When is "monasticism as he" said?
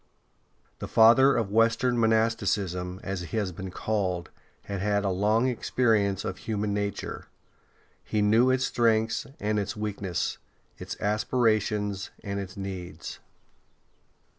1.99-3.37